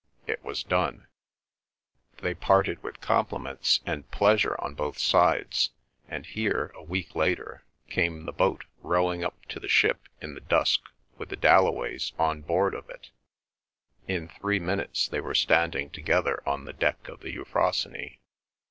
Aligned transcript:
It 0.25 0.43
was 0.43 0.63
done. 0.63 1.05
They 2.23 2.33
parted 2.33 2.81
with 2.81 3.01
compliments 3.01 3.81
and 3.85 4.09
pleasure 4.09 4.55
on 4.59 4.73
both 4.73 4.97
sides, 4.97 5.69
and 6.07 6.25
here, 6.25 6.71
a 6.73 6.81
week 6.81 7.13
later, 7.13 7.65
came 7.87 8.25
the 8.25 8.31
boat 8.31 8.65
rowing 8.81 9.23
up 9.23 9.45
to 9.49 9.59
the 9.59 9.67
ship 9.69 10.09
in 10.19 10.33
the 10.33 10.39
dusk 10.41 10.81
with 11.19 11.29
the 11.29 11.37
Dalloways 11.37 12.13
on 12.17 12.41
board 12.41 12.73
of 12.73 12.89
it; 12.89 13.11
in 14.07 14.27
three 14.27 14.57
minutes 14.59 15.07
they 15.07 15.21
were 15.21 15.35
standing 15.35 15.91
together 15.91 16.41
on 16.49 16.65
the 16.65 16.73
deck 16.73 17.07
of 17.07 17.19
the 17.19 17.29
Euphrosyne. 17.33 18.17